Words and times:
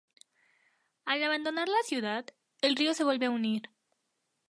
Al 1.05 1.21
abandonar 1.23 1.69
la 1.69 1.83
ciudad, 1.85 2.25
el 2.61 2.75
río 2.75 2.95
se 2.95 3.03
vuelve 3.03 3.27
a 3.27 3.29
unir. 3.29 3.69